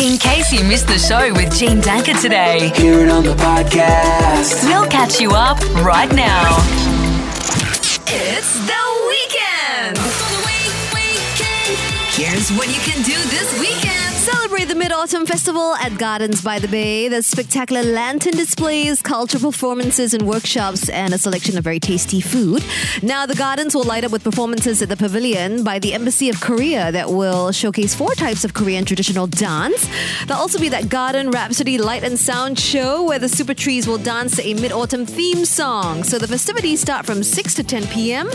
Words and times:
In 0.00 0.16
case 0.16 0.52
you 0.52 0.62
missed 0.64 0.86
the 0.86 0.98
show 0.98 1.32
with 1.34 1.52
Jean 1.58 1.80
Danker 1.80 2.20
today, 2.20 2.70
Hear 2.76 3.00
it 3.00 3.08
on 3.10 3.24
the 3.24 3.34
podcast. 3.34 4.62
we'll 4.64 4.86
catch 4.86 5.20
you 5.20 5.30
up 5.32 5.58
right 5.84 6.10
now. 6.14 6.56
It's 8.06 8.52
the 8.66 8.77
Here's 12.18 12.50
what 12.50 12.66
you 12.66 12.80
can 12.80 13.00
do 13.04 13.14
this 13.30 13.60
weekend. 13.60 13.94
Celebrate 14.16 14.64
the 14.64 14.74
Mid 14.74 14.90
Autumn 14.90 15.24
Festival 15.24 15.76
at 15.76 15.96
Gardens 15.98 16.42
by 16.42 16.58
the 16.58 16.66
Bay. 16.66 17.06
There's 17.06 17.26
spectacular 17.26 17.84
lantern 17.84 18.32
displays, 18.32 19.00
cultural 19.00 19.40
performances, 19.52 20.14
and 20.14 20.26
workshops, 20.26 20.88
and 20.88 21.14
a 21.14 21.18
selection 21.18 21.56
of 21.56 21.62
very 21.62 21.78
tasty 21.78 22.20
food. 22.20 22.64
Now, 23.02 23.24
the 23.24 23.36
gardens 23.36 23.72
will 23.72 23.84
light 23.84 24.02
up 24.02 24.10
with 24.10 24.24
performances 24.24 24.82
at 24.82 24.88
the 24.88 24.96
pavilion 24.96 25.62
by 25.62 25.78
the 25.78 25.94
Embassy 25.94 26.28
of 26.28 26.40
Korea 26.40 26.90
that 26.90 27.08
will 27.08 27.52
showcase 27.52 27.94
four 27.94 28.14
types 28.16 28.44
of 28.44 28.52
Korean 28.52 28.84
traditional 28.84 29.28
dance. 29.28 29.88
There'll 30.26 30.42
also 30.42 30.58
be 30.58 30.68
that 30.70 30.88
Garden 30.88 31.30
Rhapsody 31.30 31.78
Light 31.78 32.02
and 32.02 32.18
Sound 32.18 32.58
show 32.58 33.04
where 33.04 33.20
the 33.20 33.28
Super 33.28 33.54
Trees 33.54 33.86
will 33.86 33.98
dance 33.98 34.36
to 34.36 34.42
a 34.44 34.54
Mid 34.54 34.72
Autumn 34.72 35.06
theme 35.06 35.44
song. 35.44 36.02
So 36.02 36.18
the 36.18 36.26
festivities 36.26 36.80
start 36.80 37.06
from 37.06 37.22
6 37.22 37.54
to 37.54 37.62
10 37.62 37.86
p.m. 37.86 38.28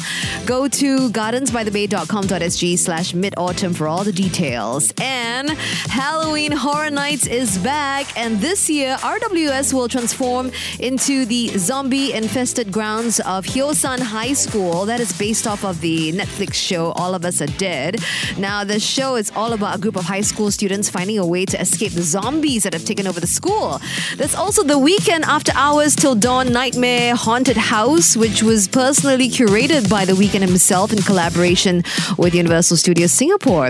Go 0.46 0.70
to 0.70 1.10
gardensbythebay.com.sg 1.10 2.80
slash 2.80 3.14
mid 3.14 3.34
autumn 3.38 3.73
for 3.74 3.88
all 3.88 4.04
the 4.04 4.12
details. 4.12 4.94
And 5.00 5.50
Halloween 5.50 6.52
Horror 6.52 6.90
Nights 6.90 7.28
is 7.28 7.58
back, 7.58 8.18
and 8.18 8.40
this 8.40 8.70
year 8.70 8.98
RWS 8.98 9.74
will 9.74 9.88
transform 9.88 10.52
into 10.80 11.26
the 11.26 11.50
zombie 11.58 12.14
infested 12.14 12.72
grounds 12.72 13.20
of 13.22 13.46
Hyosan 13.46 14.00
High 14.00 14.34
School. 14.34 14.86
That 14.86 15.00
is 15.00 15.18
based 15.18 15.48
off 15.48 15.64
of 15.64 15.82
the 15.82 16.12
Netflix 16.14 16.54
show 16.56 16.92
All 16.94 17.16
of 17.16 17.26
Us 17.26 17.42
Are 17.42 17.48
Dead. 17.48 18.02
Now, 18.38 18.64
the 18.64 18.80
show 18.80 19.16
is 19.16 19.32
all 19.36 19.54
about 19.54 19.78
a 19.78 19.80
group 19.80 19.96
of 19.96 20.06
high 20.06 20.22
school 20.22 20.52
students 20.52 20.90
finding 20.90 21.18
a 21.18 21.26
way 21.26 21.46
to 21.46 21.60
escape 21.60 21.94
the 21.94 22.02
zombies 22.04 22.64
that 22.64 22.74
have 22.74 22.86
taken 22.86 23.08
over 23.08 23.20
the 23.20 23.28
school. 23.28 23.80
There's 24.18 24.36
also 24.36 24.64
the 24.64 24.76
Weeknd 24.76 25.24
After 25.24 25.52
Hours 25.56 25.96
Till 25.96 26.16
Dawn 26.16 26.52
Nightmare 26.52 27.16
Haunted 27.16 27.58
House, 27.58 28.16
which 28.16 28.44
was 28.44 28.68
personally 28.68 29.30
curated 29.30 29.90
by 29.90 30.06
the 30.06 30.14
Weeknd 30.14 30.42
himself 30.42 30.92
in 30.92 31.00
collaboration 31.00 31.84
with 32.18 32.36
Universal 32.36 32.78
Studios 32.78 33.12
Singapore. 33.12 33.63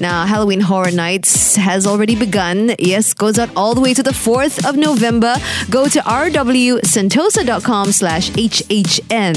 Now, 0.00 0.26
Halloween 0.26 0.60
Horror 0.60 0.90
Nights 0.90 1.56
has 1.56 1.86
already 1.86 2.16
begun. 2.16 2.74
Yes, 2.78 3.14
goes 3.14 3.38
out 3.38 3.50
all 3.56 3.74
the 3.74 3.80
way 3.80 3.94
to 3.94 4.02
the 4.02 4.12
4th 4.12 4.68
of 4.68 4.76
November. 4.76 5.34
Go 5.70 5.88
to 5.88 6.00
rwsentosa.com 6.00 7.92
slash 7.92 8.30
HHN. 8.30 9.36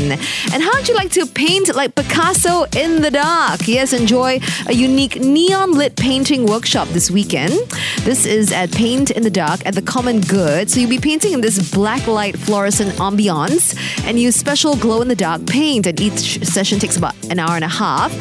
And 0.53 0.63
how 0.63 0.71
would 0.73 0.87
you 0.87 0.95
like 0.95 1.11
to 1.11 1.25
paint 1.25 1.73
like 1.75 1.95
Picasso 1.95 2.65
in 2.75 3.01
the 3.01 3.11
dark? 3.11 3.67
Yes, 3.67 3.93
enjoy 3.93 4.39
a 4.67 4.73
unique 4.73 5.19
neon 5.19 5.71
lit 5.73 5.95
painting 5.95 6.45
workshop 6.45 6.87
this 6.89 7.09
weekend. 7.09 7.53
This 8.01 8.25
is 8.25 8.51
at 8.51 8.71
Paint 8.71 9.11
in 9.11 9.23
the 9.23 9.29
Dark 9.29 9.65
at 9.65 9.75
the 9.75 9.81
Common 9.81 10.21
Good. 10.21 10.69
So 10.69 10.79
you'll 10.79 10.89
be 10.89 10.99
painting 10.99 11.33
in 11.33 11.41
this 11.41 11.71
black 11.71 12.07
light 12.07 12.37
fluorescent 12.37 12.91
ambiance 12.93 13.75
and 14.05 14.19
use 14.19 14.35
special 14.35 14.75
glow 14.75 15.01
in 15.01 15.07
the 15.07 15.15
dark 15.15 15.45
paint. 15.45 15.87
And 15.87 15.99
each 15.99 16.43
session 16.43 16.79
takes 16.79 16.97
about 16.97 17.15
an 17.29 17.39
hour 17.39 17.55
and 17.55 17.63
a 17.63 17.69
half. 17.69 18.11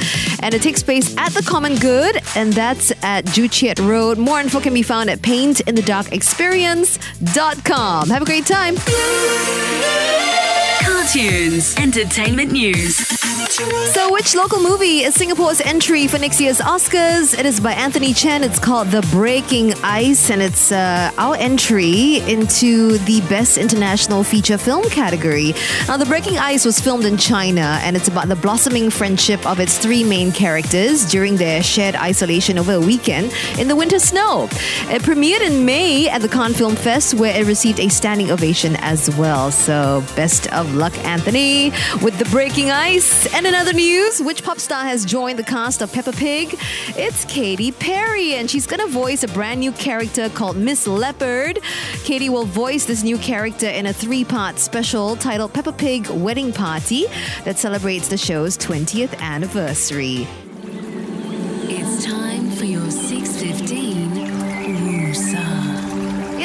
And 0.42 0.54
it 0.54 0.62
takes 0.62 0.82
place 0.82 1.16
at 1.16 1.32
the 1.32 1.42
Common 1.42 1.76
Good, 1.82 2.22
and 2.36 2.52
that's 2.52 2.92
at 3.02 3.26
Joo 3.26 3.48
Chiat 3.48 3.84
Road. 3.84 4.16
More 4.16 4.38
info 4.38 4.60
can 4.60 4.72
be 4.72 4.84
found 4.84 5.10
at 5.10 5.18
paintinthedarkexperience.com. 5.18 8.08
Have 8.08 8.22
a 8.22 8.24
great 8.24 8.46
time. 8.46 8.76
Cartunes, 10.84 11.76
entertainment 11.78 12.52
news. 12.52 13.21
So, 13.22 14.10
which 14.10 14.34
local 14.34 14.60
movie 14.60 15.04
is 15.04 15.14
Singapore's 15.14 15.60
entry 15.60 16.08
for 16.08 16.18
next 16.18 16.40
year's 16.40 16.58
Oscars? 16.58 17.38
It 17.38 17.46
is 17.46 17.60
by 17.60 17.72
Anthony 17.72 18.12
Chen. 18.12 18.42
It's 18.42 18.58
called 18.58 18.88
The 18.88 19.06
Breaking 19.12 19.74
Ice, 19.84 20.28
and 20.28 20.42
it's 20.42 20.72
uh, 20.72 21.12
our 21.18 21.36
entry 21.36 22.16
into 22.28 22.98
the 22.98 23.20
Best 23.28 23.58
International 23.58 24.24
Feature 24.24 24.58
Film 24.58 24.82
category. 24.90 25.54
Now, 25.86 25.98
The 25.98 26.06
Breaking 26.06 26.38
Ice 26.38 26.64
was 26.64 26.80
filmed 26.80 27.04
in 27.04 27.16
China, 27.16 27.78
and 27.82 27.94
it's 27.96 28.08
about 28.08 28.26
the 28.26 28.34
blossoming 28.34 28.90
friendship 28.90 29.46
of 29.46 29.60
its 29.60 29.78
three 29.78 30.02
main 30.02 30.32
characters 30.32 31.04
during 31.08 31.36
their 31.36 31.62
shared 31.62 31.94
isolation 31.94 32.58
over 32.58 32.72
a 32.72 32.80
weekend 32.80 33.32
in 33.56 33.68
the 33.68 33.76
winter 33.76 34.00
snow. 34.00 34.48
It 34.90 35.02
premiered 35.02 35.42
in 35.42 35.64
May 35.64 36.08
at 36.08 36.22
the 36.22 36.28
Cannes 36.28 36.54
Film 36.54 36.74
Fest, 36.74 37.14
where 37.14 37.38
it 37.38 37.46
received 37.46 37.78
a 37.78 37.88
standing 37.88 38.32
ovation 38.32 38.74
as 38.80 39.14
well. 39.16 39.52
So, 39.52 40.02
best 40.16 40.52
of 40.52 40.74
luck, 40.74 40.96
Anthony, 41.04 41.70
with 42.02 42.18
The 42.18 42.24
Breaking 42.24 42.72
Ice. 42.72 43.11
And 43.34 43.46
in 43.46 43.54
other 43.54 43.72
news, 43.72 44.20
which 44.20 44.42
pop 44.42 44.58
star 44.58 44.84
has 44.84 45.04
joined 45.04 45.38
the 45.38 45.44
cast 45.44 45.82
of 45.82 45.92
Peppa 45.92 46.12
Pig? 46.12 46.56
It's 46.96 47.24
Katy 47.26 47.72
Perry, 47.72 48.34
and 48.34 48.50
she's 48.50 48.66
to 48.66 48.86
voice 48.86 49.22
a 49.22 49.28
brand 49.28 49.60
new 49.60 49.72
character 49.72 50.28
called 50.30 50.56
Miss 50.56 50.86
Leopard. 50.86 51.60
Katy 52.04 52.28
will 52.28 52.44
voice 52.44 52.84
this 52.84 53.02
new 53.02 53.18
character 53.18 53.68
in 53.68 53.86
a 53.86 53.92
three 53.92 54.24
part 54.24 54.58
special 54.58 55.16
titled 55.16 55.52
Peppa 55.52 55.72
Pig 55.72 56.08
Wedding 56.08 56.52
Party 56.52 57.06
that 57.44 57.58
celebrates 57.58 58.08
the 58.08 58.16
show's 58.18 58.56
20th 58.58 59.18
anniversary. 59.18 60.26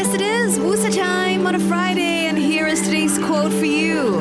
Yes, 0.08 0.16
it 0.16 0.22
is 0.22 0.58
Wusa 0.58 0.96
time 0.96 1.46
on 1.46 1.56
a 1.56 1.60
Friday, 1.60 2.28
and 2.28 2.38
here 2.38 2.66
is 2.66 2.82
today's 2.82 3.18
quote 3.18 3.52
for 3.52 3.66
you. 3.66 4.20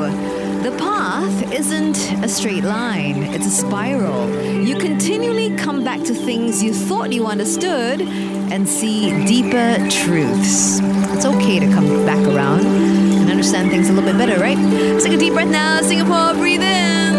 The 0.61 0.75
path 0.77 1.53
isn't 1.53 1.97
a 2.21 2.27
straight 2.27 2.65
line, 2.65 3.23
it's 3.23 3.45
a 3.45 3.49
spiral. 3.49 4.29
You 4.43 4.77
continually 4.79 5.55
come 5.55 5.85
back 5.85 6.03
to 6.03 6.13
things 6.13 6.61
you 6.61 6.73
thought 6.73 7.13
you 7.13 7.25
understood 7.25 8.01
and 8.01 8.67
see 8.67 9.11
deeper 9.25 9.77
truths. 9.89 10.81
It's 11.13 11.25
okay 11.25 11.59
to 11.59 11.67
come 11.67 12.05
back 12.05 12.19
around 12.27 12.65
and 12.65 13.29
understand 13.29 13.71
things 13.71 13.87
a 13.89 13.93
little 13.93 14.11
bit 14.11 14.17
better, 14.17 14.41
right? 14.41 14.57
Take 15.01 15.13
a 15.13 15.17
deep 15.17 15.31
breath 15.31 15.47
now, 15.47 15.79
Singapore, 15.83 16.33
breathe 16.33 16.63
in. 16.63 17.16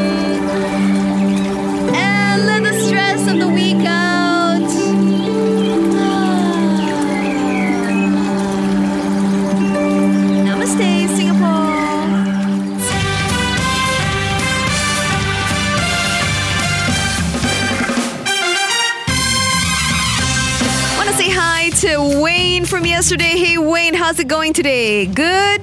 Wayne 22.38 22.64
from 22.66 22.86
yesterday. 22.86 23.34
Hey, 23.36 23.58
Wayne, 23.58 23.94
how's 23.94 24.20
it 24.20 24.28
going 24.28 24.52
today? 24.52 25.06
Good? 25.06 25.60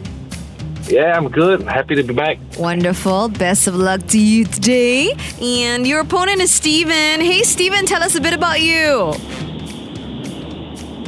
Yeah, 0.89 1.15
I'm 1.15 1.29
good. 1.29 1.61
Happy 1.63 1.95
to 1.95 2.03
be 2.03 2.13
back. 2.13 2.37
Wonderful. 2.59 3.29
Best 3.29 3.67
of 3.67 3.75
luck 3.77 4.05
to 4.07 4.19
you 4.19 4.43
today. 4.43 5.13
And 5.41 5.87
your 5.87 6.01
opponent 6.01 6.41
is 6.41 6.51
Steven. 6.51 7.21
Hey, 7.21 7.43
Steven, 7.43 7.85
tell 7.85 8.03
us 8.03 8.15
a 8.15 8.19
bit 8.19 8.33
about 8.33 8.59
you. 8.59 9.13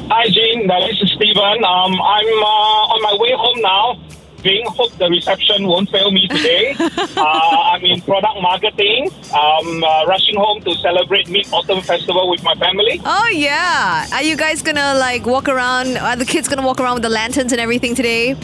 Hi, 0.10 0.30
Jane. 0.30 0.72
Uh, 0.72 0.88
This 0.88 1.02
is 1.02 1.12
Steven. 1.18 1.58
Um, 1.66 1.94
I'm 2.16 2.32
uh, 2.44 2.94
on 2.94 3.02
my 3.04 3.18
way 3.20 3.34
home 3.36 3.60
now. 3.62 4.00
Jane, 4.48 4.66
hope 4.68 4.94
the 4.94 5.10
reception 5.10 5.68
won't 5.68 5.90
fail 5.90 6.10
me 6.10 6.26
today. 6.30 6.74
uh, 6.80 7.22
I'm 7.22 7.84
in 7.84 8.00
product 8.02 8.42
marketing. 8.42 9.12
I'm 9.34 9.84
uh, 9.84 10.06
rushing 10.06 10.38
home 10.38 10.62
to 10.62 10.74
celebrate 10.76 11.28
Mid 11.28 11.52
Autumn 11.52 11.82
Festival 11.82 12.30
with 12.30 12.42
my 12.44 12.56
family. 12.56 13.02
Oh, 13.04 13.28
yeah. 13.28 14.08
Are 14.14 14.24
you 14.24 14.38
guys 14.38 14.62
gonna 14.62 14.96
like 14.98 15.26
walk 15.26 15.50
around? 15.50 15.98
Are 15.98 16.16
the 16.16 16.24
kids 16.24 16.48
gonna 16.48 16.66
walk 16.66 16.80
around 16.80 16.94
with 16.94 17.04
the 17.04 17.10
lanterns 17.10 17.52
and 17.52 17.60
everything 17.60 17.94
today? 17.94 18.36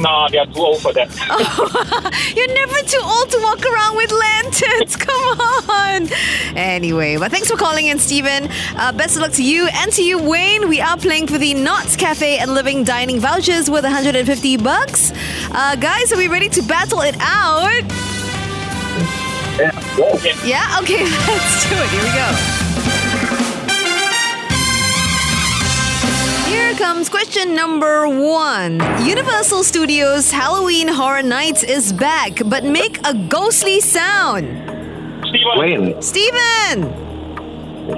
Nah, 0.00 0.28
they're 0.28 0.46
too 0.46 0.60
old 0.60 0.80
for 0.82 0.92
that. 0.92 1.08
You're 2.36 2.54
never 2.54 2.80
too 2.86 3.00
old 3.02 3.30
to 3.30 3.38
walk 3.42 3.64
around 3.64 3.96
with 3.96 4.12
lanterns. 4.12 4.96
Come 5.06 5.40
on. 5.70 6.08
Anyway, 6.56 7.16
but 7.16 7.30
thanks 7.30 7.50
for 7.50 7.56
calling 7.56 7.86
in, 7.86 7.98
Stephen. 7.98 8.48
Uh, 8.76 8.92
best 8.92 9.16
of 9.16 9.22
luck 9.22 9.32
to 9.32 9.44
you 9.44 9.68
and 9.72 9.92
to 9.92 10.02
you, 10.02 10.18
Wayne. 10.18 10.68
We 10.68 10.80
are 10.80 10.96
playing 10.96 11.28
for 11.28 11.38
the 11.38 11.54
Knots 11.54 11.96
Cafe 11.96 12.38
and 12.38 12.52
Living 12.52 12.84
Dining 12.84 13.20
vouchers 13.20 13.70
worth 13.70 13.84
150 13.84 14.56
bucks. 14.58 15.12
Uh, 15.50 15.76
guys, 15.76 16.12
are 16.12 16.18
we 16.18 16.28
ready 16.28 16.48
to 16.50 16.62
battle 16.62 17.00
it 17.00 17.16
out? 17.20 17.82
Yeah. 19.58 20.44
Yeah? 20.44 20.78
Okay, 20.82 21.04
let's 21.26 21.68
do 21.68 21.74
it. 21.74 21.88
Here 21.90 22.02
we 22.02 22.12
go. 22.12 22.55
Comes 26.76 27.08
question 27.08 27.54
number 27.54 28.08
one. 28.08 28.80
Universal 29.06 29.64
Studios 29.64 30.30
Halloween 30.30 30.88
Horror 30.88 31.22
Nights 31.22 31.62
is 31.62 31.92
back, 31.92 32.40
but 32.46 32.64
make 32.64 32.98
a 33.06 33.14
ghostly 33.28 33.80
sound. 33.80 34.46
Steven. 35.26 35.58
Wayne. 35.58 36.02
Steven! 36.02 37.06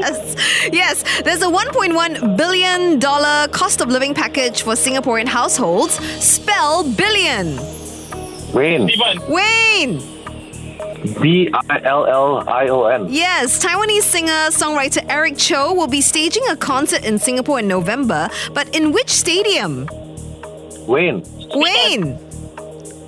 yes, 0.00 0.70
yes. 0.72 1.22
There's 1.22 1.42
a 1.42 1.46
1.1 1.46 2.36
billion 2.36 2.98
dollar 2.98 3.48
cost 3.48 3.80
of 3.80 3.88
living 3.88 4.14
package 4.14 4.62
for 4.62 4.74
Singaporean 4.74 5.26
households. 5.26 5.94
Spell 6.22 6.84
billion. 6.92 7.56
Wayne. 8.52 8.88
Steven. 8.88 9.20
Wayne. 9.30 10.00
B 11.20 11.50
I 11.52 11.80
L 11.84 12.06
L 12.06 12.48
I 12.48 12.68
O 12.68 12.84
N. 12.86 13.06
Yes, 13.08 13.62
Taiwanese 13.64 14.02
singer 14.02 14.50
songwriter 14.50 15.04
Eric 15.08 15.36
Chou 15.36 15.72
will 15.72 15.86
be 15.86 16.00
staging 16.00 16.42
a 16.50 16.56
concert 16.56 17.04
in 17.04 17.18
Singapore 17.18 17.60
in 17.60 17.68
November, 17.68 18.28
but 18.52 18.74
in 18.76 18.92
which 18.92 19.10
stadium? 19.10 19.88
Wayne. 20.86 21.22
Wayne. 21.54 22.18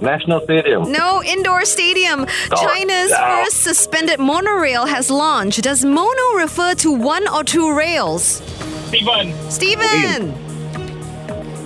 National 0.01 0.41
Stadium. 0.41 0.91
No, 0.91 1.23
indoor 1.23 1.65
stadium. 1.65 2.27
Oh, 2.51 2.57
China's 2.57 3.11
no. 3.11 3.17
first 3.45 3.63
suspended 3.63 4.19
monorail 4.19 4.85
has 4.87 5.11
launched. 5.11 5.63
Does 5.63 5.85
mono 5.85 6.35
refer 6.35 6.75
to 6.77 6.91
one 6.91 7.29
or 7.29 7.45
two 7.45 7.73
rails? 7.73 8.43
Steven. 8.89 9.33
Steven. 9.51 10.42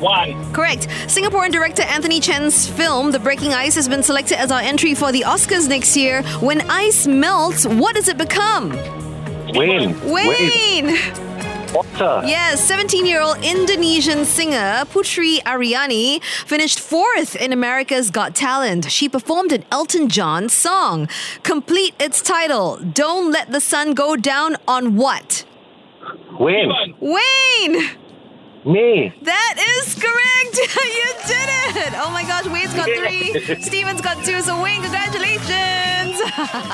One. 0.01 0.53
Correct. 0.53 0.89
Singaporean 1.07 1.51
director 1.51 1.83
Anthony 1.83 2.21
Chen's 2.21 2.69
film 2.69 3.13
The 3.13 3.19
Breaking 3.19 3.55
Ice 3.55 3.75
has 3.77 3.89
been 3.89 4.03
selected 4.03 4.39
as 4.39 4.51
our 4.53 4.61
entry 4.61 4.95
for 4.95 5.11
the 5.13 5.23
Oscars 5.23 5.69
next 5.69 5.97
year. 5.97 6.23
When 6.41 6.61
ice 6.71 7.07
melts, 7.07 7.67
what 7.67 7.95
does 7.95 8.09
it 8.09 8.19
become? 8.19 8.71
Wayne. 9.55 9.99
Wayne. 10.11 10.97
Water. 11.73 12.23
Yes, 12.27 12.63
17 12.65 13.07
year 13.07 13.21
old 13.21 13.39
Indonesian 13.45 14.25
singer 14.25 14.85
Putri 14.87 15.39
Ariani 15.43 16.23
finished 16.23 16.79
fourth 16.79 17.35
in 17.37 17.53
America's 17.53 18.11
Got 18.11 18.35
Talent. 18.35 18.91
She 18.91 19.09
performed 19.09 19.53
an 19.53 19.65
Elton 19.71 20.09
John 20.09 20.49
song. 20.49 21.09
Complete 21.43 21.95
its 22.01 22.23
title 22.23 22.77
Don't 22.79 23.33
Let 23.33 23.51
the 23.51 23.61
Sun 23.61 23.95
Go 23.95 24.17
Down 24.17 24.57
on 24.69 24.97
What? 24.97 25.45
Wayne. 26.39 26.71
Wayne! 27.01 27.89
Me. 28.67 29.15
That 29.23 29.55
is 29.79 29.95
correct! 29.95 30.57
you 30.57 31.09
did 31.27 31.49
it! 31.87 31.93
Oh 31.95 32.11
my 32.11 32.25
gosh, 32.25 32.47
Wayne's 32.47 32.75
got 32.75 32.87
three, 32.87 33.63
Steven's 33.63 34.01
got 34.01 34.25
two, 34.25 34.41
so 34.41 34.61
Wayne, 34.61 34.83
congratulations! 34.83 36.19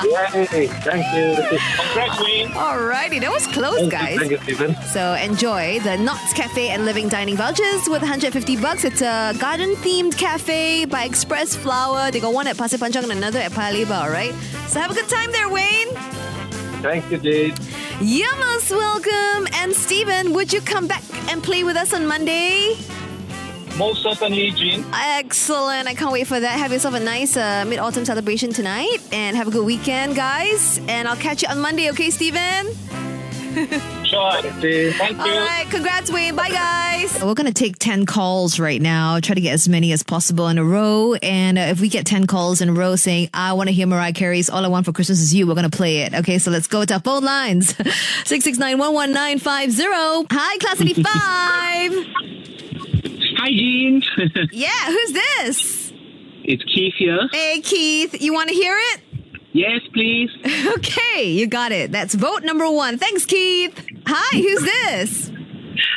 Yay. 0.03 0.67
Thank 0.81 1.05
you. 1.13 1.59
Congrats, 1.77 2.19
Wayne. 2.19 2.47
Alrighty, 2.49 3.21
that 3.21 3.29
was 3.31 3.45
close, 3.45 3.77
Thank 3.77 3.91
guys. 3.91 4.13
you, 4.13 4.19
thank 4.19 4.31
you, 4.31 4.37
Stephen. 4.39 4.75
So 4.87 5.13
enjoy 5.13 5.79
the 5.81 5.95
Knots 5.97 6.33
Cafe 6.33 6.69
and 6.69 6.85
Living 6.85 7.09
Dining 7.09 7.35
vouchers 7.37 7.87
with 7.87 8.01
150 8.01 8.57
bucks. 8.57 8.83
It's 8.85 9.01
a 9.03 9.35
garden-themed 9.39 10.17
cafe 10.17 10.85
by 10.85 11.07
Xpressflower. 11.07 12.11
They 12.11 12.19
got 12.19 12.33
one 12.33 12.47
at 12.47 12.57
Pasir 12.57 12.79
Panjang 12.79 13.03
and 13.03 13.11
another 13.11 13.39
at 13.39 13.51
Paya 13.51 13.71
Lebar, 13.85 14.05
alright? 14.05 14.33
So 14.67 14.79
have 14.79 14.89
a 14.89 14.95
good 14.95 15.09
time 15.09 15.31
there, 15.31 15.47
Wayne. 15.47 15.89
Thank 16.81 17.11
you, 17.11 17.19
Jade. 17.19 17.59
You're 18.01 18.35
most 18.37 18.71
welcome. 18.71 19.47
And 19.53 19.73
Stephen, 19.73 20.33
would 20.33 20.51
you 20.51 20.61
come 20.61 20.87
back 20.87 21.03
and 21.31 21.41
play 21.43 21.63
with 21.63 21.77
us 21.77 21.93
on 21.93 22.05
Monday? 22.05 22.75
Most 23.77 24.03
certainly, 24.03 24.51
Jean. 24.51 24.85
Excellent. 24.93 25.87
I 25.87 25.93
can't 25.95 26.11
wait 26.11 26.27
for 26.27 26.39
that. 26.39 26.59
Have 26.59 26.71
yourself 26.71 26.93
a 26.95 26.99
nice 26.99 27.35
uh, 27.37 27.65
mid-autumn 27.67 28.05
celebration 28.05 28.51
tonight 28.53 28.97
and 29.11 29.35
have 29.35 29.47
a 29.47 29.51
good 29.51 29.65
weekend, 29.65 30.15
guys. 30.15 30.79
And 30.87 31.07
I'll 31.07 31.15
catch 31.15 31.41
you 31.41 31.49
on 31.49 31.59
Monday, 31.59 31.89
okay, 31.91 32.09
Steven? 32.09 32.67
Sure. 33.53 34.41
Thank 34.41 34.63
you. 34.63 35.17
All 35.19 35.45
right, 35.45 35.65
congrats, 35.69 36.11
Wayne. 36.11 36.35
Bye, 36.35 36.49
guys. 36.49 37.21
We're 37.23 37.33
going 37.33 37.47
to 37.47 37.53
take 37.53 37.77
10 37.79 38.05
calls 38.05 38.59
right 38.59 38.81
now, 38.81 39.19
try 39.19 39.35
to 39.35 39.41
get 39.41 39.53
as 39.53 39.67
many 39.69 39.91
as 39.91 40.03
possible 40.03 40.47
in 40.47 40.57
a 40.57 40.63
row. 40.63 41.13
And 41.15 41.57
uh, 41.57 41.61
if 41.61 41.79
we 41.79 41.89
get 41.89 42.05
10 42.05 42.27
calls 42.27 42.61
in 42.61 42.69
a 42.69 42.73
row 42.73 42.95
saying, 42.95 43.29
I 43.33 43.53
want 43.53 43.69
to 43.69 43.73
hear 43.73 43.87
Mariah 43.87 44.13
Carey's 44.13 44.49
All 44.49 44.63
I 44.65 44.67
Want 44.67 44.85
for 44.85 44.91
Christmas 44.93 45.19
Is 45.19 45.33
You, 45.33 45.47
we're 45.47 45.55
going 45.55 45.69
to 45.69 45.75
play 45.75 46.01
it. 46.01 46.13
Okay, 46.13 46.37
so 46.37 46.51
let's 46.51 46.67
go 46.67 46.83
to 46.85 46.93
our 46.95 46.99
phone 46.99 47.23
lines 47.23 47.69
669 48.25 48.77
11950. 48.77 50.27
Hi, 50.31 50.57
Class 50.57 50.79
95. 50.79 51.03
Hi, 53.37 53.49
Jean. 53.49 54.03
yeah, 54.51 54.85
who's 54.87 55.11
this? 55.11 55.93
it's 56.45 56.63
Keith 56.63 56.93
here. 56.97 57.29
Hey, 57.31 57.61
Keith, 57.61 58.21
you 58.21 58.33
want 58.33 58.49
to 58.49 58.55
hear 58.55 58.75
it? 58.77 59.01
Yes, 59.53 59.81
please. 59.93 60.29
Okay, 60.77 61.23
you 61.29 61.45
got 61.47 61.71
it. 61.71 61.91
That's 61.91 62.15
vote 62.15 62.43
number 62.43 62.69
one. 62.69 62.97
Thanks, 62.97 63.25
Keith. 63.25 63.85
Hi, 64.07 64.37
who's 64.37 64.61
this? 64.63 65.31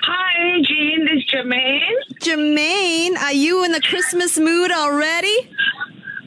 Hi, 0.02 0.60
Jean. 0.62 1.04
This 1.06 1.24
is 1.24 1.30
Jermaine. 1.30 1.96
Jermaine, 2.20 3.16
are 3.16 3.32
you 3.32 3.64
in 3.64 3.72
the 3.72 3.80
Christmas 3.80 4.38
mood 4.38 4.70
already? 4.70 5.50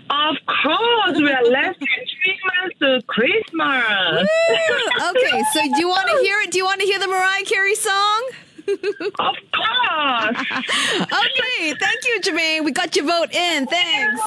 Of 0.09 0.35
course, 0.47 1.17
we 1.17 1.31
are 1.31 1.43
less 1.43 1.75
than 1.77 1.87
three 1.87 2.39
months 2.47 2.79
to 2.79 3.01
Christmas. 3.07 4.27
Woo! 4.27 5.09
Okay, 5.11 5.43
so 5.53 5.61
do 5.61 5.79
you 5.79 5.87
want 5.87 6.07
to 6.09 6.17
hear 6.23 6.39
it? 6.41 6.51
Do 6.51 6.57
you 6.57 6.65
want 6.65 6.81
to 6.81 6.87
hear 6.87 6.99
the 6.99 7.07
Mariah 7.07 7.45
Carey 7.45 7.75
song? 7.75 8.29
Of 8.67 9.35
course. 9.53 10.47
Okay, 11.01 11.73
thank 11.79 12.05
you, 12.05 12.19
Jermaine. 12.21 12.63
We 12.65 12.71
got 12.71 12.95
your 12.95 13.05
vote 13.05 13.33
in. 13.33 13.67
Thanks. 13.67 14.21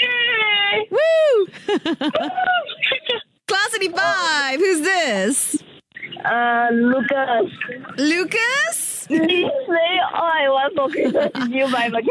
Yay. 0.00 0.88
Woo! 0.90 1.46
Class 3.46 3.72
95, 3.72 4.58
who's 4.60 4.80
this? 4.82 5.62
Uh, 6.24 6.68
Lucas. 6.72 7.52
Lucas? 7.98 9.06
Please 9.08 9.50
play 9.66 10.00
All 10.14 10.22
I 10.22 10.48
Want 10.48 10.74
for 10.76 10.88
Christmas 10.88 11.30
Is 11.34 11.48
You 11.48 11.64
by 11.72 11.88
Mar- 11.88 12.02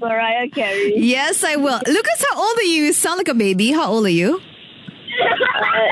Mariah 0.00 0.48
Carey. 0.50 0.94
Yes, 0.96 1.44
I 1.44 1.56
will. 1.56 1.80
Lucas, 1.86 2.24
how 2.30 2.40
old 2.40 2.58
are 2.58 2.62
you? 2.62 2.84
You 2.84 2.92
sound 2.94 3.18
like 3.18 3.28
a 3.28 3.34
baby. 3.34 3.70
How 3.72 3.90
old 3.90 4.06
are 4.06 4.10
you? 4.10 4.40
Uh, 5.20 5.88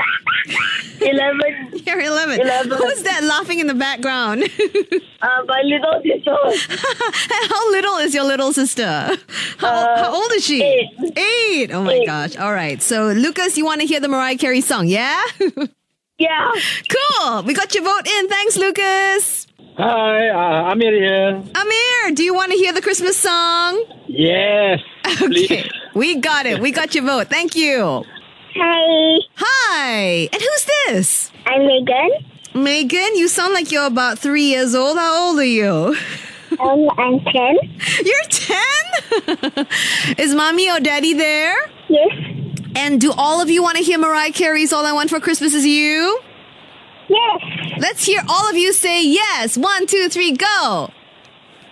11. 1.01 1.66
You're 1.87 2.01
11. 2.01 2.41
11. 2.41 2.71
Who's 2.77 3.03
that 3.03 3.23
laughing 3.23 3.59
in 3.59 3.67
the 3.67 3.73
background? 3.75 4.43
Uh, 5.19 5.27
my 5.47 5.61
little 5.63 5.99
sister. 6.03 6.35
how 7.49 7.71
little 7.71 7.97
is 7.97 8.13
your 8.13 8.23
little 8.23 8.53
sister? 8.53 8.85
How, 9.57 9.95
how 9.97 10.13
old 10.15 10.31
is 10.33 10.45
she? 10.45 10.61
eight. 10.61 11.17
Eight. 11.17 11.71
Oh 11.73 11.83
my 11.83 11.93
Eight. 11.93 12.05
gosh. 12.05 12.37
All 12.37 12.53
right. 12.53 12.79
So, 12.83 13.07
Lucas, 13.13 13.57
you 13.57 13.65
want 13.65 13.81
to 13.81 13.87
hear 13.87 13.99
the 13.99 14.07
Mariah 14.09 14.37
Carey 14.37 14.61
song, 14.61 14.85
yeah? 14.87 15.19
Yeah. 16.19 16.51
cool. 16.89 17.43
We 17.43 17.53
got 17.55 17.73
your 17.73 17.83
vote 17.83 18.07
in. 18.07 18.27
Thanks, 18.29 18.57
Lucas. 18.57 19.47
Hi, 19.77 20.29
uh, 20.29 20.71
Amir 20.71 20.91
here. 20.93 21.43
Amir, 21.55 22.15
do 22.15 22.23
you 22.23 22.33
want 22.35 22.51
to 22.51 22.57
hear 22.57 22.73
the 22.73 22.81
Christmas 22.81 23.17
song? 23.17 23.83
Yes. 24.07 24.79
Okay. 25.21 25.67
We 25.95 26.15
got 26.19 26.45
it. 26.45 26.59
We 26.59 26.71
got 26.71 26.93
your 26.95 27.05
vote. 27.05 27.27
Thank 27.27 27.55
you. 27.55 28.03
Hi. 28.59 29.19
Hi. 29.35 30.29
And 30.33 30.41
who's 30.41 30.65
this? 30.65 31.31
I'm 31.45 31.65
Megan. 31.67 32.09
Megan, 32.55 33.15
you 33.15 33.27
sound 33.27 33.53
like 33.53 33.71
you're 33.71 33.85
about 33.85 34.17
three 34.17 34.45
years 34.45 34.73
old. 34.73 34.97
How 34.97 35.27
old 35.29 35.39
are 35.39 35.43
you? 35.43 35.95
Um, 36.59 36.89
I'm 36.97 37.19
10. 37.19 37.57
You're 38.03 38.23
10? 38.29 39.67
Is 40.17 40.33
mommy 40.33 40.71
or 40.71 40.79
daddy 40.79 41.13
there? 41.13 41.55
Yes. 41.87 42.09
And 42.75 42.99
do 42.99 43.11
all 43.15 43.41
of 43.41 43.49
you 43.49 43.61
want 43.61 43.77
to 43.77 43.83
hear 43.83 43.99
Mariah 43.99 44.31
Carey's 44.31 44.73
All 44.73 44.85
I 44.85 44.91
Want 44.91 45.09
for 45.11 45.19
Christmas 45.19 45.53
Is 45.53 45.65
You? 45.65 46.19
Yes. 47.09 47.41
Let's 47.79 48.05
hear 48.05 48.21
all 48.27 48.49
of 48.49 48.55
you 48.55 48.73
say 48.73 49.05
yes. 49.05 49.55
One, 49.57 49.85
two, 49.85 50.09
three, 50.09 50.31
go. 50.31 50.89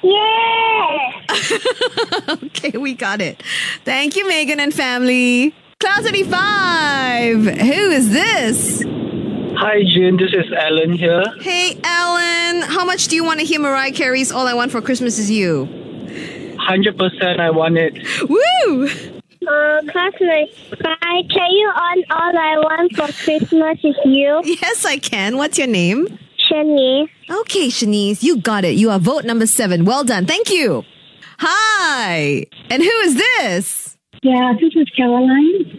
Yes. 0.04 1.14
Okay, 2.46 2.78
we 2.78 2.94
got 2.94 3.22
it. 3.22 3.42
Thank 3.84 4.16
you, 4.16 4.28
Megan 4.28 4.60
and 4.60 4.74
family. 4.74 5.54
Class 5.86 6.04
95. 6.04 7.44
Who 7.60 7.92
is 7.92 8.10
this? 8.10 8.82
Hi, 9.56 9.84
Jean. 9.84 10.18
This 10.18 10.34
is 10.34 10.52
Alan 10.52 10.94
here. 10.94 11.24
Hey, 11.42 11.80
Alan. 11.84 12.64
How 12.64 12.84
much 12.84 13.08
do 13.08 13.16
you 13.16 13.24
want 13.24 13.40
to 13.40 13.46
hear 13.46 13.60
Mariah 13.60 13.92
Carey's 13.92 14.32
All 14.32 14.48
I 14.48 14.56
Want 14.56 14.72
for 14.72 14.82
Christmas 14.82 15.20
Is 15.20 15.30
You? 15.30 15.68
100% 16.58 17.40
I 17.40 17.52
want 17.52 17.78
it. 17.78 17.94
Woo! 18.28 18.88
Uh, 18.88 19.82
classmate, 19.92 20.56
hi, 20.82 21.22
can 21.30 21.52
you 21.52 21.68
on 21.68 22.04
All 22.10 22.36
I 22.36 22.58
Want 22.58 22.96
for 22.96 23.06
Christmas 23.24 23.78
Is 23.84 23.96
You? 24.06 24.42
Yes, 24.44 24.86
I 24.86 24.98
can. 24.98 25.38
What's 25.38 25.60
your 25.60 25.68
name? 25.68 26.08
Shani. 26.50 27.08
Okay, 27.30 27.68
Shanice, 27.68 28.24
you 28.24 28.38
got 28.38 28.66
it. 28.66 28.74
You 28.74 28.90
are 28.90 28.98
vote 28.98 29.24
number 29.24 29.46
seven. 29.46 29.86
Well 29.86 30.04
done. 30.04 30.26
Thank 30.26 30.50
you. 30.50 30.84
Hi. 31.38 32.48
And 32.72 32.82
who 32.82 32.90
is 33.02 33.16
this? 33.16 33.96
Yeah, 34.24 34.54
this 34.60 34.74
is 34.76 34.90
Caroline. 34.98 35.75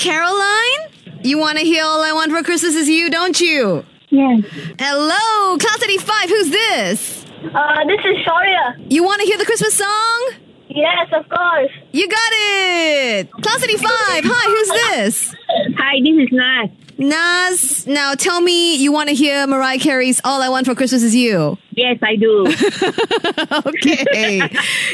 Caroline? 0.00 0.80
You 1.22 1.36
want 1.36 1.58
to 1.58 1.64
hear 1.64 1.84
All 1.84 2.00
I 2.02 2.12
Want 2.14 2.32
for 2.32 2.42
Christmas 2.42 2.74
Is 2.74 2.88
You, 2.88 3.10
don't 3.10 3.38
you? 3.38 3.84
Yes. 4.08 4.44
Hello, 4.78 5.58
Class 5.58 5.78
95. 5.78 6.28
Who's 6.30 6.50
this? 6.50 7.24
Uh, 7.54 7.84
this 7.84 8.00
is 8.06 8.16
Sharia. 8.24 8.76
You 8.88 9.04
want 9.04 9.20
to 9.20 9.26
hear 9.26 9.36
the 9.36 9.44
Christmas 9.44 9.74
song? 9.74 10.30
Yes, 10.70 11.06
of 11.12 11.28
course. 11.28 11.70
You 11.92 12.08
got 12.08 12.32
it! 12.32 13.30
Class 13.30 13.62
85. 13.62 13.88
Hi, 14.24 14.48
who's 14.48 14.68
this? 14.96 15.34
Hi, 15.82 15.96
this 16.04 16.14
is 16.24 16.28
Nas. 16.30 16.70
Nas, 16.98 17.86
now 17.86 18.14
tell 18.14 18.40
me 18.42 18.76
you 18.76 18.92
want 18.92 19.08
to 19.08 19.14
hear 19.14 19.46
Mariah 19.46 19.78
Carey's 19.78 20.20
All 20.24 20.42
I 20.42 20.50
Want 20.50 20.66
for 20.66 20.74
Christmas 20.74 21.02
Is 21.02 21.14
You. 21.14 21.56
Yes, 21.70 21.98
I 22.02 22.16
do. 22.16 22.46
Okay. 23.66 24.48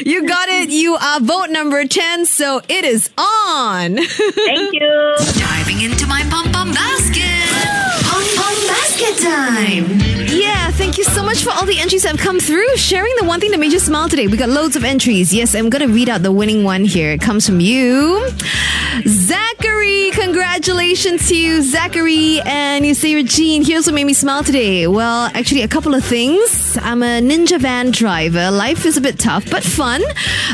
you 0.05 0.27
got 0.27 0.47
it. 0.49 0.69
You 0.69 0.95
are 0.95 1.19
vote 1.19 1.49
number 1.49 1.85
10, 1.85 2.25
so 2.25 2.61
it 2.69 2.85
is 2.85 3.09
on. 3.17 3.95
Thank 3.97 4.73
you. 4.73 5.15
Diving 5.37 5.81
into 5.81 6.07
my 6.07 6.21
pom 6.29 6.51
pom 6.51 6.71
basket. 6.73 7.47
Pom 8.03 8.23
pom 8.35 8.55
basket 8.67 9.17
time. 9.21 10.27
Yeah, 10.39 10.71
thank 10.71 10.97
you 10.97 11.03
so 11.03 11.23
much 11.23 11.43
for 11.43 11.51
all 11.51 11.65
the 11.65 11.77
entries 11.79 12.03
that 12.03 12.11
have 12.11 12.19
come 12.19 12.39
through. 12.39 12.75
Sharing 12.77 13.13
the 13.19 13.25
one 13.25 13.39
thing 13.39 13.51
that 13.51 13.59
made 13.59 13.71
you 13.73 13.79
smile 13.79 14.07
today. 14.09 14.27
We 14.27 14.37
got 14.37 14.49
loads 14.49 14.75
of 14.75 14.83
entries. 14.83 15.33
Yes, 15.33 15.55
I'm 15.55 15.69
going 15.69 15.85
to 15.87 15.93
read 15.93 16.09
out 16.09 16.23
the 16.23 16.31
winning 16.31 16.63
one 16.63 16.85
here. 16.85 17.11
It 17.11 17.21
comes 17.21 17.45
from 17.45 17.59
you, 17.59 18.27
Zachary. 19.05 20.06
Congratulations 20.19 21.27
to 21.29 21.37
you, 21.37 21.61
Zachary. 21.61 22.41
And 22.43 22.83
you 22.83 22.95
say, 22.95 23.13
Regine, 23.13 23.63
here's 23.63 23.85
what 23.85 23.93
made 23.93 24.05
me 24.05 24.13
smile 24.13 24.43
today. 24.43 24.87
Well, 24.87 25.29
actually, 25.35 25.61
a 25.61 25.67
couple 25.67 25.93
of 25.93 26.03
things. 26.03 26.75
I'm 26.81 27.03
a 27.03 27.21
ninja 27.21 27.59
van 27.61 27.91
driver. 27.91 28.49
Life 28.49 28.87
is 28.87 28.97
a 28.97 29.01
bit 29.01 29.19
tough, 29.19 29.47
but 29.51 29.63
fun. 29.63 30.01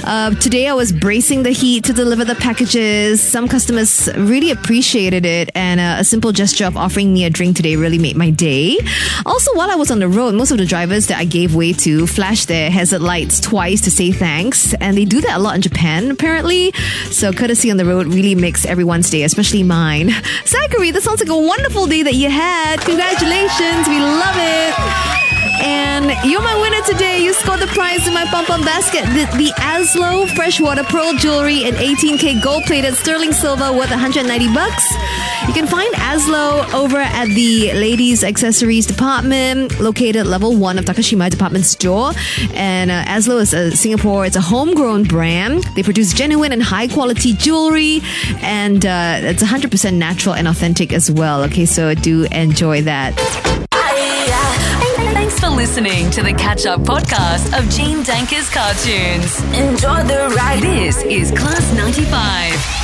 Uh, 0.03 0.36
today, 0.36 0.67
I 0.67 0.74
was 0.74 0.91
bracing 0.91 1.43
the 1.43 1.51
heat 1.51 1.86
to 1.86 1.93
deliver 1.93 2.25
the 2.25 2.36
packages. 2.36 3.22
Some 3.22 3.48
customers 3.48 4.10
really 4.17 4.51
appreciated 4.51 5.25
it, 5.25 5.50
and 5.55 5.79
uh, 5.79 5.96
a 6.00 6.03
simple 6.03 6.34
gesture 6.34 6.65
of 6.65 6.75
offering 6.75 7.13
me 7.13 7.24
a 7.24 7.29
drink 7.29 7.55
today 7.55 7.77
really 7.77 8.00
made 8.00 8.17
my 8.17 8.32
day. 8.32 8.77
Also, 9.25 9.55
while 9.55 9.72
I 9.72 9.75
was 9.75 9.89
on 9.91 10.00
the 10.00 10.10
road, 10.10 10.36
most 10.36 10.51
of 10.51 10.58
the 10.58 10.65
drivers 10.65 11.08
that 11.08 11.20
I 11.20 11.24
gave 11.24 11.55
way 11.55 11.72
to 11.72 12.05
flashed 12.05 12.50
their 12.50 12.70
hazard 12.70 13.01
lights 13.01 13.39
twice 13.39 13.79
to 13.82 13.91
say 13.91 14.12
thanks, 14.12 14.74
and 14.75 14.98
they 14.98 15.05
do 15.05 15.22
that 15.22 15.38
a 15.38 15.39
lot 15.39 15.55
in 15.55 15.62
Japan, 15.62 16.12
apparently. 16.12 16.74
So, 17.12 17.32
courtesy 17.32 17.72
on 17.72 17.77
the 17.77 17.86
road 17.86 18.08
really 18.08 18.36
makes 18.36 18.65
everyone's 18.65 19.10
day, 19.10 19.24
especially 19.24 19.52
mine. 19.62 20.10
Zachary, 20.45 20.89
that 20.91 21.03
sounds 21.03 21.19
like 21.19 21.29
a 21.29 21.38
wonderful 21.38 21.86
day 21.86 22.01
that 22.01 22.15
you 22.15 22.29
had. 22.29 22.81
Congratulations, 22.81 23.88
we 23.88 24.00
love 24.00 24.36
it. 24.38 25.32
And 25.62 26.12
you're 26.29 26.41
my 26.41 26.60
winner 26.62 26.81
today. 26.86 27.19
You 27.24 27.33
scored 27.33 27.60
the 27.60 27.67
prize 27.67 28.07
in 28.07 28.13
my 28.13 28.25
pom 28.25 28.45
pom 28.45 28.62
basket. 28.62 29.03
The, 29.05 29.25
the 29.38 29.51
Aslo 29.57 30.27
freshwater 30.36 30.83
pearl 30.83 31.13
jewelry 31.13 31.63
and 31.65 31.75
18k 31.75 32.43
gold 32.43 32.63
plated 32.63 32.95
sterling 32.95 33.31
silver 33.31 33.72
worth 33.72 33.89
190 33.89 34.53
bucks. 34.53 34.91
You 35.48 35.53
can 35.53 35.67
find 35.67 35.93
Aslo 35.95 36.74
over 36.74 36.98
at 36.98 37.25
the 37.27 37.74
ladies 37.74 38.24
accessories 38.24 38.86
department, 38.86 39.79
located 39.79 40.25
level 40.25 40.55
one 40.55 40.79
of 40.79 40.86
Takashimaya 40.86 41.29
department 41.29 41.65
store. 41.65 42.12
And 42.53 42.89
uh, 42.89 43.03
Aslo 43.03 43.41
is 43.41 43.53
a 43.53 43.75
Singapore. 43.75 44.25
It's 44.25 44.38
a 44.38 44.41
homegrown 44.41 45.03
brand. 45.03 45.63
They 45.75 45.83
produce 45.83 46.13
genuine 46.13 46.51
and 46.51 46.63
high 46.63 46.88
quality 46.88 47.33
jewelry, 47.33 48.00
and 48.41 48.86
uh, 48.86 49.19
it's 49.22 49.43
100% 49.43 49.93
natural 49.93 50.33
and 50.33 50.48
authentic 50.48 50.93
as 50.93 51.12
well. 51.12 51.43
Okay, 51.43 51.65
so 51.65 51.93
do 51.93 52.24
enjoy 52.31 52.81
that. 52.83 53.62
Thanks 55.33 55.47
for 55.47 55.55
listening 55.55 56.11
to 56.11 56.21
the 56.21 56.31
Catch 56.31 56.67
Up 56.67 56.81
podcast 56.81 57.57
of 57.57 57.67
Jean 57.67 58.03
Danker's 58.03 58.51
Cartunes. 58.51 59.41
Enjoy 59.57 60.03
the 60.03 60.31
ride. 60.37 60.61
This 60.61 61.01
is 61.05 61.31
Class 61.31 61.73
95. 61.73 62.82